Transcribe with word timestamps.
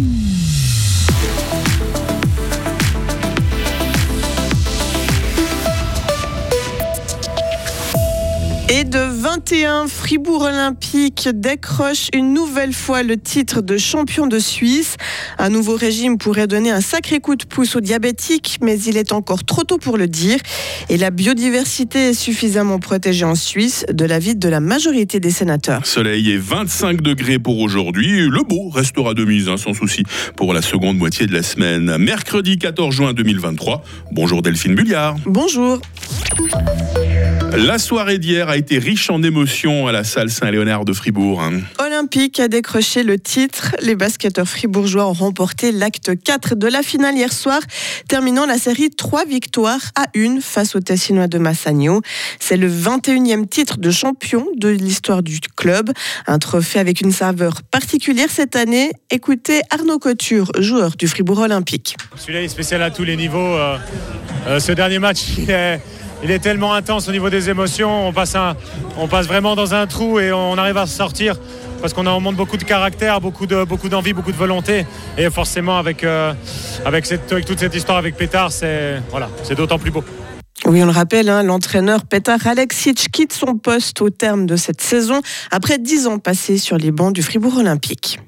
Et 0.00 0.29
21, 9.32 9.86
Fribourg 9.86 10.42
Olympique 10.42 11.28
décroche 11.32 12.08
une 12.12 12.34
nouvelle 12.34 12.72
fois 12.72 13.04
le 13.04 13.16
titre 13.16 13.60
de 13.60 13.78
champion 13.78 14.26
de 14.26 14.40
Suisse. 14.40 14.96
Un 15.38 15.50
nouveau 15.50 15.76
régime 15.76 16.18
pourrait 16.18 16.48
donner 16.48 16.72
un 16.72 16.80
sacré 16.80 17.20
coup 17.20 17.36
de 17.36 17.44
pouce 17.44 17.76
aux 17.76 17.80
diabétiques, 17.80 18.58
mais 18.60 18.76
il 18.80 18.96
est 18.96 19.12
encore 19.12 19.44
trop 19.44 19.62
tôt 19.62 19.78
pour 19.78 19.98
le 19.98 20.08
dire. 20.08 20.40
Et 20.88 20.96
la 20.96 21.12
biodiversité 21.12 22.08
est 22.08 22.14
suffisamment 22.14 22.80
protégée 22.80 23.24
en 23.24 23.36
Suisse, 23.36 23.86
de 23.92 24.04
l'avis 24.04 24.34
de 24.34 24.48
la 24.48 24.58
majorité 24.58 25.20
des 25.20 25.30
sénateurs. 25.30 25.86
Soleil 25.86 26.32
et 26.32 26.36
25 26.36 27.00
degrés 27.00 27.38
pour 27.38 27.60
aujourd'hui. 27.60 28.26
Le 28.26 28.42
beau 28.42 28.68
restera 28.68 29.14
de 29.14 29.24
mise, 29.24 29.48
hein, 29.48 29.58
sans 29.58 29.74
souci, 29.74 30.02
pour 30.34 30.52
la 30.52 30.60
seconde 30.60 30.98
moitié 30.98 31.28
de 31.28 31.32
la 31.32 31.44
semaine. 31.44 31.98
Mercredi 31.98 32.58
14 32.58 32.92
juin 32.92 33.12
2023. 33.12 33.84
Bonjour 34.10 34.42
Delphine 34.42 34.74
Bulliard. 34.74 35.14
Bonjour. 35.24 35.80
La 37.52 37.78
soirée 37.78 38.18
d'hier 38.18 38.48
a 38.48 38.56
été 38.56 38.78
riche 38.78 39.10
en 39.10 39.22
émotions 39.22 39.86
à 39.86 39.92
la 39.92 40.04
salle 40.04 40.30
Saint-Léonard 40.30 40.84
de 40.84 40.92
Fribourg. 40.92 41.42
Hein. 41.42 41.60
Olympique 41.78 42.38
a 42.38 42.48
décroché 42.48 43.02
le 43.02 43.18
titre. 43.18 43.74
Les 43.82 43.96
basketteurs 43.96 44.48
fribourgeois 44.48 45.06
ont 45.06 45.12
remporté 45.12 45.72
l'acte 45.72 46.12
4 46.22 46.54
de 46.54 46.68
la 46.68 46.82
finale 46.82 47.16
hier 47.16 47.32
soir, 47.32 47.60
terminant 48.08 48.46
la 48.46 48.56
série 48.56 48.90
3 48.90 49.24
victoires 49.24 49.80
à 49.96 50.06
1 50.16 50.40
face 50.40 50.76
aux 50.76 50.80
Tessinois 50.80 51.26
de 51.26 51.38
Massagno. 51.38 52.02
C'est 52.38 52.56
le 52.56 52.70
21e 52.70 53.48
titre 53.48 53.78
de 53.78 53.90
champion 53.90 54.46
de 54.56 54.68
l'histoire 54.68 55.22
du 55.22 55.40
club. 55.40 55.90
Un 56.26 56.38
trophée 56.38 56.78
avec 56.78 57.00
une 57.00 57.12
saveur 57.12 57.62
particulière 57.70 58.30
cette 58.30 58.56
année. 58.56 58.92
Écoutez 59.10 59.60
Arnaud 59.70 59.98
Couture, 59.98 60.52
joueur 60.58 60.92
du 60.96 61.08
Fribourg 61.08 61.40
Olympique. 61.40 61.96
Celui-là 62.16 62.42
est 62.42 62.48
spécial 62.48 62.82
à 62.82 62.90
tous 62.90 63.04
les 63.04 63.16
niveaux. 63.16 63.38
Euh, 63.38 63.76
euh, 64.46 64.60
ce 64.60 64.72
dernier 64.72 64.98
match, 64.98 65.20
il 65.36 65.50
est 65.50 65.80
il 66.22 66.30
est 66.30 66.38
tellement 66.38 66.74
intense 66.74 67.08
au 67.08 67.12
niveau 67.12 67.30
des 67.30 67.50
émotions. 67.50 68.08
On 68.08 68.12
passe, 68.12 68.36
vraiment 69.26 69.56
dans 69.56 69.74
un 69.74 69.86
trou 69.86 70.18
et 70.20 70.32
on 70.32 70.56
arrive 70.58 70.76
à 70.76 70.86
sortir 70.86 71.36
parce 71.80 71.94
qu'on 71.94 72.04
montre 72.20 72.36
beaucoup 72.36 72.58
de 72.58 72.64
caractère, 72.64 73.20
beaucoup 73.20 73.46
de 73.46 73.64
beaucoup 73.64 73.88
d'envie, 73.88 74.12
beaucoup 74.12 74.32
de 74.32 74.36
volonté. 74.36 74.84
Et 75.16 75.30
forcément, 75.30 75.78
avec, 75.78 76.04
euh, 76.04 76.32
toute 77.46 77.58
cette 77.58 77.74
histoire 77.74 77.96
avec 77.96 78.16
Pétard, 78.16 78.52
c'est 78.52 79.00
voilà, 79.10 79.28
d'autant 79.56 79.78
plus 79.78 79.90
beau. 79.90 80.04
Oui, 80.66 80.82
on 80.82 80.86
le 80.86 80.92
rappelle, 80.92 81.30
hein, 81.30 81.42
l'entraîneur 81.42 82.04
Petar 82.04 82.46
Alexic 82.46 83.10
quitte 83.10 83.32
son 83.32 83.56
poste 83.56 84.02
au 84.02 84.10
terme 84.10 84.44
de 84.44 84.56
cette 84.56 84.82
saison 84.82 85.22
après 85.50 85.78
dix 85.78 86.06
ans 86.06 86.18
passés 86.18 86.58
sur 86.58 86.76
les 86.76 86.90
bancs 86.90 87.14
du 87.14 87.22
Fribourg 87.22 87.56
Olympique. 87.56 88.20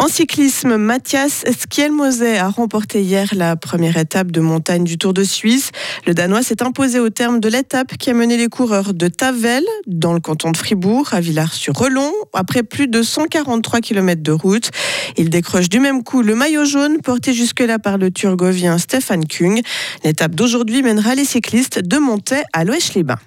En 0.00 0.06
cyclisme, 0.06 0.76
Mathias 0.76 1.44
Skjelmose 1.44 2.22
a 2.22 2.48
remporté 2.48 3.02
hier 3.02 3.28
la 3.34 3.56
première 3.56 3.96
étape 3.96 4.30
de 4.30 4.40
montagne 4.40 4.84
du 4.84 4.96
Tour 4.96 5.12
de 5.12 5.24
Suisse. 5.24 5.72
Le 6.06 6.14
Danois 6.14 6.44
s'est 6.44 6.62
imposé 6.62 7.00
au 7.00 7.10
terme 7.10 7.40
de 7.40 7.48
l'étape 7.48 7.96
qui 7.96 8.10
a 8.10 8.14
mené 8.14 8.36
les 8.36 8.46
coureurs 8.46 8.94
de 8.94 9.08
Tavel, 9.08 9.64
dans 9.86 10.12
le 10.12 10.20
canton 10.20 10.52
de 10.52 10.56
Fribourg, 10.56 11.08
à 11.12 11.20
Villars-sur-Relon, 11.20 12.12
après 12.32 12.62
plus 12.62 12.86
de 12.86 13.02
143 13.02 13.80
km 13.80 14.22
de 14.22 14.32
route. 14.32 14.70
Il 15.16 15.30
décroche 15.30 15.68
du 15.68 15.80
même 15.80 16.04
coup 16.04 16.22
le 16.22 16.36
maillot 16.36 16.64
jaune 16.64 17.00
porté 17.02 17.32
jusque-là 17.32 17.80
par 17.80 17.98
le 17.98 18.12
turgovien 18.12 18.78
Stefan 18.78 19.26
Kung. 19.26 19.60
L'étape 20.04 20.36
d'aujourd'hui 20.36 20.82
mènera 20.82 21.16
les 21.16 21.24
cyclistes 21.24 21.80
de 21.80 21.98
Montaix 21.98 22.44
à 22.52 22.64
Loèche-les-Bains. 22.64 23.18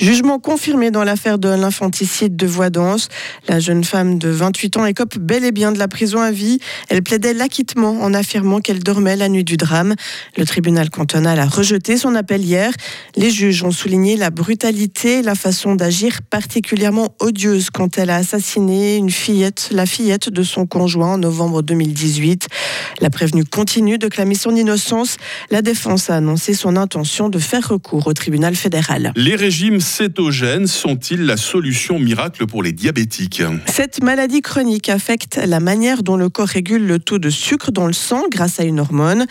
Jugement 0.00 0.38
confirmé 0.38 0.90
dans 0.90 1.04
l'affaire 1.04 1.38
de 1.38 1.50
l'infanticide 1.50 2.34
de 2.34 2.46
Voidance. 2.46 3.08
La 3.48 3.60
jeune 3.60 3.84
femme 3.84 4.18
de 4.18 4.30
28 4.30 4.78
ans 4.78 4.86
écope 4.86 5.18
bel 5.18 5.44
et 5.44 5.52
bien 5.52 5.72
de 5.72 5.78
la 5.78 5.88
prison 5.88 6.20
à 6.20 6.30
vie. 6.30 6.58
Elle 6.88 7.02
plaidait 7.02 7.34
l'acquittement 7.34 8.00
en 8.00 8.14
affirmant 8.14 8.60
qu'elle 8.60 8.82
dormait 8.82 9.16
la 9.16 9.28
nuit 9.28 9.44
du 9.44 9.58
drame. 9.58 9.94
Le 10.38 10.46
tribunal 10.46 10.88
cantonal 10.88 11.38
a 11.38 11.44
rejeté 11.44 11.98
son 11.98 12.14
appel 12.14 12.42
hier. 12.42 12.72
Les 13.14 13.30
juges 13.30 13.62
ont 13.62 13.72
souligné 13.72 14.16
la 14.16 14.30
brutalité 14.30 15.20
la 15.20 15.34
façon 15.34 15.74
d'agir 15.74 16.20
particulièrement 16.22 17.14
odieuse 17.20 17.68
quand 17.68 17.98
elle 17.98 18.08
a 18.08 18.16
assassiné 18.16 18.96
une 18.96 19.10
fillette, 19.10 19.68
la 19.70 19.84
fillette 19.84 20.30
de 20.30 20.42
son 20.42 20.64
conjoint 20.64 21.12
en 21.12 21.18
novembre 21.18 21.60
2018. 21.60 22.48
La 23.02 23.10
prévenue 23.10 23.44
continue 23.44 23.98
de 23.98 24.08
clamer 24.08 24.34
son 24.34 24.56
innocence. 24.56 25.18
La 25.50 25.60
défense 25.60 26.08
a 26.08 26.16
annoncé 26.16 26.54
son 26.54 26.76
intention 26.76 27.28
de 27.28 27.38
faire 27.38 27.68
recours 27.68 28.06
au 28.06 28.14
tribunal 28.14 28.56
fédéral. 28.56 29.12
Les 29.14 29.36
régimes 29.36 29.80
cétogènes 29.90 30.68
sont-ils 30.68 31.26
la 31.26 31.36
solution 31.36 31.98
miracle 31.98 32.46
pour 32.46 32.62
les 32.62 32.72
diabétiques 32.72 33.42
Cette 33.66 34.02
maladie 34.02 34.40
chronique 34.40 34.88
affecte 34.88 35.36
la 35.44 35.58
manière 35.58 36.04
dont 36.04 36.16
le 36.16 36.28
corps 36.28 36.46
régule 36.46 36.86
le 36.86 37.00
taux 37.00 37.18
de 37.18 37.28
sucre 37.28 37.72
dans 37.72 37.88
le 37.88 37.92
sang 37.92 38.22
grâce 38.30 38.60
à 38.60 38.62
une 38.62 38.78
hormone. 38.78 39.26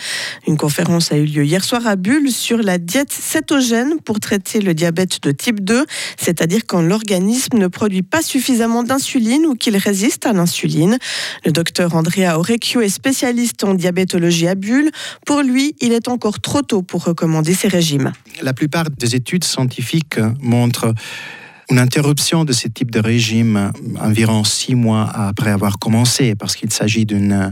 Une 0.48 0.58
conférence 0.58 1.14
a 1.14 1.18
eu 1.18 1.26
lieu 1.26 1.46
hier 1.46 1.64
soir 1.64 1.88
à 1.88 1.96
Bulle 1.96 2.30
sur 2.30 2.58
la 2.58 2.78
diète 2.78 3.14
cétogène 3.14 4.02
pour 4.04 4.20
traiter 4.20 4.60
le 4.60 4.74
diabète 4.74 5.24
de 5.24 5.32
type 5.32 5.64
2, 5.64 5.86
c'est-à-dire 6.18 6.62
quand 6.68 6.82
l'organisme 6.82 7.58
ne 7.58 7.68
produit 7.68 8.04
pas 8.04 8.22
suffisamment 8.22 8.84
d'insuline 8.84 9.46
ou 9.46 9.56
qu'il 9.56 9.78
résiste 9.78 10.26
à 10.26 10.34
l'insuline. 10.34 10.98
Le 11.46 11.52
docteur 11.54 11.96
Andrea 11.96 12.38
Orecchio 12.38 12.82
est 12.82 12.90
spécialiste 12.90 13.64
en 13.64 13.76
diabétologie 13.76 14.48
à 14.48 14.56
Bulle. 14.56 14.92
Pour 15.26 15.42
lui, 15.42 15.76
il 15.80 15.94
est 15.94 16.10
encore 16.10 16.42
trop 16.42 16.62
tôt 16.62 16.82
pour 16.82 17.06
recommander 17.06 17.54
ces 17.54 17.70
régimes. 17.70 18.12
La 18.42 18.54
plupart 18.54 18.90
des 18.90 19.16
études 19.16 19.46
scientifiques 19.46 20.20
montre 20.50 20.94
une 21.70 21.80
interruption 21.80 22.46
de 22.46 22.52
ce 22.52 22.68
type 22.68 22.90
de 22.90 23.00
régime 23.00 23.72
environ 24.00 24.44
six 24.44 24.74
mois 24.74 25.08
après 25.08 25.52
avoir 25.52 25.78
commencé, 25.78 26.34
parce 26.34 26.56
qu'il 26.56 26.72
s'agit 26.72 27.06
d'un 27.06 27.32
euh, 27.32 27.52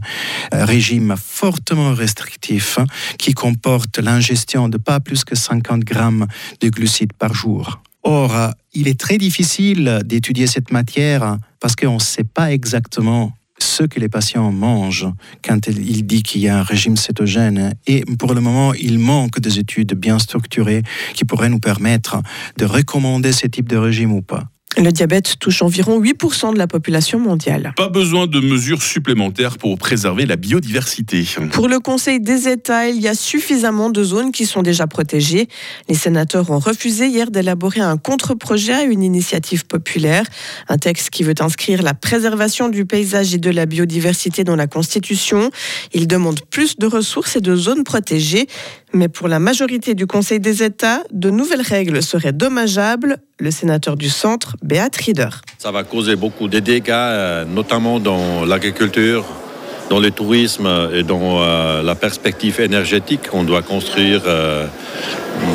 régime 0.52 1.16
fortement 1.18 1.94
restrictif 1.94 2.80
qui 3.20 3.34
comporte 3.34 4.00
l'ingestion 4.00 4.70
de 4.70 4.78
pas 4.78 5.00
plus 5.00 5.24
que 5.24 5.36
50 5.36 5.82
grammes 5.82 6.26
de 6.62 6.70
glucides 6.70 7.14
par 7.14 7.34
jour. 7.34 7.80
Or, 8.02 8.52
il 8.74 8.88
est 8.88 9.00
très 9.00 9.18
difficile 9.18 10.02
d'étudier 10.06 10.48
cette 10.48 10.72
matière 10.72 11.38
parce 11.60 11.76
qu'on 11.76 11.96
ne 11.96 12.00
sait 12.00 12.24
pas 12.24 12.52
exactement 12.52 13.34
ce 13.78 13.84
que 13.84 14.00
les 14.00 14.10
patients 14.10 14.52
mangent 14.52 15.08
quand 15.44 15.68
il 15.68 16.06
dit 16.08 16.24
qu'il 16.24 16.42
y 16.42 16.48
a 16.48 16.58
un 16.58 16.64
régime 16.64 16.98
cétogène. 16.98 17.76
Et 17.86 18.04
pour 18.18 18.34
le 18.34 18.42
moment, 18.42 18.74
il 18.74 18.98
manque 18.98 19.40
des 19.40 19.60
études 19.60 19.94
bien 19.94 20.18
structurées 20.18 20.82
qui 21.14 21.26
pourraient 21.26 21.50
nous 21.50 21.60
permettre 21.60 22.22
de 22.58 22.66
recommander 22.66 23.32
ce 23.32 23.46
type 23.46 23.70
de 23.70 23.78
régime 23.78 24.14
ou 24.14 24.24
pas. 24.24 24.50
Le 24.80 24.92
diabète 24.92 25.40
touche 25.40 25.64
environ 25.64 26.00
8% 26.00 26.54
de 26.54 26.58
la 26.60 26.68
population 26.68 27.20
mondiale. 27.20 27.74
Pas 27.76 27.90
besoin 27.90 28.28
de 28.28 28.40
mesures 28.40 28.84
supplémentaires 28.84 29.58
pour 29.58 29.76
préserver 29.80 30.28
la 30.28 30.36
biodiversité. 30.36 31.26
Pour 31.52 31.68
le 31.68 31.80
Conseil 31.80 32.20
des 32.20 32.48
États, 32.48 32.88
il 32.88 33.02
y 33.02 33.08
a 33.08 33.16
suffisamment 33.16 33.90
de 33.90 34.04
zones 34.04 34.32
qui 34.32 34.46
sont 34.46 34.62
déjà 34.62 34.86
protégées. 34.86 35.48
Les 35.90 35.96
sénateurs 35.96 36.52
ont 36.52 36.60
refusé 36.60 37.08
hier 37.08 37.32
d'élaborer 37.32 37.80
un 37.80 37.98
contre-projet 37.98 38.74
à 38.74 38.84
une 38.84 39.02
initiative 39.02 39.66
populaire, 39.66 40.26
un 40.70 40.78
texte 40.78 41.10
qui 41.10 41.24
veut 41.24 41.34
inscrire 41.40 41.82
la 41.82 41.96
préservation 41.96 42.70
du 42.70 42.86
paysage 42.86 43.34
et 43.34 43.40
de 43.40 43.50
la 43.50 43.66
biodiversité 43.66 44.44
dans 44.44 44.56
la 44.56 44.68
Constitution. 44.68 45.50
Il 45.94 46.08
demande 46.08 46.42
plus 46.52 46.78
de 46.78 46.86
ressources 46.86 47.36
et 47.36 47.42
de 47.42 47.56
zones 47.56 47.84
protégées. 47.84 48.46
Mais 48.94 49.08
pour 49.10 49.28
la 49.28 49.40
majorité 49.40 49.96
du 49.96 50.06
Conseil 50.06 50.40
des 50.40 50.62
États, 50.62 51.04
de 51.12 51.32
nouvelles 51.32 51.62
règles 51.62 52.04
seraient 52.04 52.32
dommageables. 52.32 53.18
Le 53.40 53.52
sénateur 53.52 53.96
du 53.96 54.10
centre, 54.10 54.56
Beat 54.64 54.96
Rieder. 54.96 55.30
Ça 55.58 55.72
va 55.72 55.84
causer 55.84 56.16
beaucoup 56.16 56.48
de 56.48 56.60
dégâts, 56.60 56.90
euh, 56.92 57.46
notamment 57.46 58.00
dans 58.00 58.46
l'agriculture, 58.46 59.26
dans 59.90 60.00
le 60.00 60.12
tourisme 60.12 60.68
et 60.94 61.04
dans 61.04 61.42
euh, 61.42 61.84
la 61.84 61.96
perspective 61.96 62.60
énergétique 62.60 63.30
qu'on 63.30 63.44
doit 63.44 63.62
construire 63.62 64.22
euh, 64.26 64.66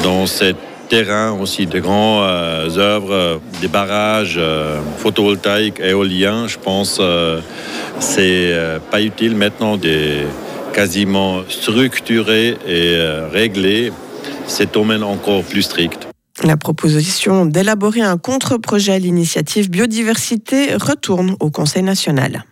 dans 0.02 0.26
ces 0.26 0.54
terrains 0.88 1.32
aussi 1.32 1.66
de 1.66 1.80
grandes 1.80 2.76
œuvres, 2.76 3.40
des 3.62 3.68
barrages 3.68 4.38
photovoltaïques, 4.98 5.80
éoliens. 5.80 6.46
Je 6.48 6.58
pense 6.58 6.98
que 6.98 7.40
c'est 7.98 8.54
pas 8.90 9.00
utile 9.00 9.34
maintenant 9.34 9.78
des 9.78 10.26
quasiment 10.72 11.42
structuré 11.48 12.56
et 12.66 12.96
euh, 12.96 13.28
réglé, 13.30 13.92
cet 14.46 14.74
domaine 14.74 15.02
encore 15.02 15.44
plus 15.44 15.62
strict. 15.62 16.08
La 16.44 16.56
proposition 16.56 17.46
d'élaborer 17.46 18.00
un 18.00 18.18
contre-projet 18.18 18.94
à 18.94 18.98
l'initiative 18.98 19.70
biodiversité 19.70 20.74
retourne 20.74 21.36
au 21.38 21.50
Conseil 21.50 21.82
national. 21.82 22.44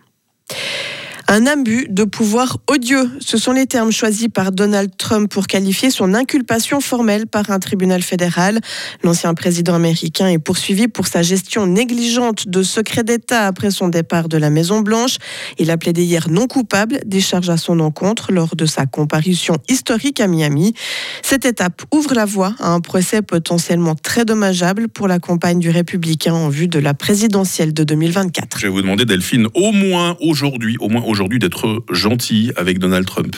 Un 1.33 1.45
abus 1.45 1.87
de 1.89 2.03
pouvoir 2.03 2.57
odieux, 2.69 3.09
ce 3.21 3.37
sont 3.37 3.53
les 3.53 3.65
termes 3.65 3.93
choisis 3.93 4.27
par 4.27 4.51
Donald 4.51 4.91
Trump 4.97 5.31
pour 5.31 5.47
qualifier 5.47 5.89
son 5.89 6.13
inculpation 6.13 6.81
formelle 6.81 7.25
par 7.25 7.51
un 7.51 7.59
tribunal 7.59 8.01
fédéral. 8.01 8.59
L'ancien 9.01 9.33
président 9.33 9.73
américain 9.73 10.27
est 10.27 10.39
poursuivi 10.39 10.89
pour 10.89 11.07
sa 11.07 11.21
gestion 11.21 11.67
négligente 11.67 12.49
de 12.49 12.63
secrets 12.63 13.05
d'État 13.05 13.47
après 13.47 13.71
son 13.71 13.87
départ 13.87 14.27
de 14.27 14.35
la 14.35 14.49
Maison-Blanche. 14.49 15.19
Il 15.57 15.71
a 15.71 15.77
plaidé 15.77 16.03
hier 16.03 16.29
non 16.29 16.47
coupable 16.47 16.99
des 17.05 17.21
charges 17.21 17.49
à 17.49 17.55
son 17.55 17.79
encontre 17.79 18.33
lors 18.33 18.57
de 18.57 18.65
sa 18.65 18.85
comparution 18.85 19.55
historique 19.69 20.19
à 20.19 20.27
Miami. 20.27 20.73
Cette 21.21 21.45
étape 21.45 21.83
ouvre 21.93 22.13
la 22.13 22.25
voie 22.25 22.55
à 22.59 22.71
un 22.71 22.81
procès 22.81 23.21
potentiellement 23.21 23.95
très 23.95 24.25
dommageable 24.25 24.89
pour 24.89 25.07
la 25.07 25.19
campagne 25.19 25.59
du 25.59 25.69
républicain 25.69 26.33
en 26.33 26.49
vue 26.49 26.67
de 26.67 26.79
la 26.79 26.93
présidentielle 26.93 27.73
de 27.73 27.85
2024. 27.85 28.59
Je 28.59 28.67
vais 28.67 28.73
vous 28.73 28.81
demander, 28.81 29.05
Delphine, 29.05 29.47
au 29.53 29.71
moins 29.71 30.17
aujourd'hui, 30.19 30.75
au 30.81 30.89
moins 30.89 31.03
aujourd'hui 31.03 31.20
d'être 31.29 31.83
gentil 31.91 32.51
avec 32.55 32.79
Donald 32.79 33.05
Trump. 33.05 33.35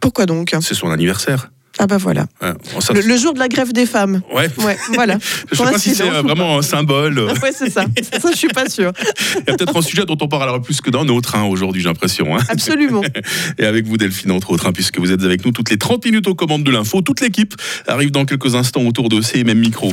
Pourquoi 0.00 0.26
donc? 0.26 0.54
C'est 0.60 0.74
son 0.74 0.90
anniversaire. 0.90 1.50
Ah 1.78 1.86
bah 1.86 1.98
voilà. 1.98 2.26
Ouais, 2.40 2.54
Le, 2.94 3.02
le 3.06 3.16
jour 3.18 3.34
de 3.34 3.38
la 3.38 3.48
grève 3.48 3.70
des 3.74 3.84
femmes. 3.84 4.22
Ouais. 4.34 4.48
Ouais, 4.64 4.78
voilà. 4.94 5.18
Je 5.52 5.56
sais 5.58 5.62
pas 5.62 5.78
si 5.78 5.94
c'est 5.94 6.08
euh, 6.10 6.22
vraiment 6.22 6.58
un 6.58 6.62
symbole. 6.62 7.18
Ouais, 7.20 7.52
c'est 7.52 7.68
ça. 7.68 7.84
Ça, 8.18 8.30
je 8.32 8.36
suis 8.36 8.48
pas 8.48 8.66
sûre. 8.70 8.92
Il 9.34 9.42
y 9.46 9.50
a 9.50 9.56
peut-être 9.56 9.76
un 9.76 9.82
sujet 9.82 10.06
dont 10.06 10.16
on 10.18 10.26
parlera 10.26 10.62
plus 10.62 10.80
que 10.80 10.88
d'un 10.88 11.06
autre 11.08 11.34
hein, 11.34 11.42
aujourd'hui, 11.44 11.82
j'ai 11.82 11.88
l'impression. 11.88 12.34
hein. 12.34 12.40
Absolument. 12.48 13.02
Et 13.58 13.66
avec 13.66 13.86
vous, 13.86 13.98
Delphine, 13.98 14.30
entre 14.30 14.52
autres, 14.52 14.64
hein, 14.66 14.72
puisque 14.72 14.98
vous 14.98 15.12
êtes 15.12 15.22
avec 15.22 15.44
nous 15.44 15.52
toutes 15.52 15.68
les 15.68 15.76
30 15.76 16.02
minutes 16.06 16.28
aux 16.28 16.34
commandes 16.34 16.64
de 16.64 16.70
l'info. 16.70 17.02
Toute 17.02 17.20
l'équipe 17.20 17.54
arrive 17.86 18.10
dans 18.10 18.24
quelques 18.24 18.54
instants 18.54 18.82
autour 18.86 19.10
de 19.10 19.20
ces 19.20 19.44
mêmes 19.44 19.58
micros. 19.60 19.92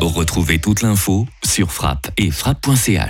Retrouvez 0.00 0.58
toute 0.58 0.82
l'info 0.82 1.28
sur 1.44 1.70
frappe 1.70 2.08
et 2.16 2.32
frappe.ch. 2.32 3.06